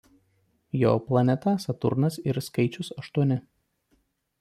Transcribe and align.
Jo 0.83 0.93
planeta 1.11 1.55
Saturnas 1.67 2.19
ir 2.33 2.43
skaičius 2.49 2.95
Aštuoni. 3.05 3.43